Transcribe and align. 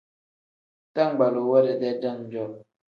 Bitangbaluu 0.85 1.49
we 1.51 1.59
dedee 1.67 1.95
dam-jo. 2.01 2.45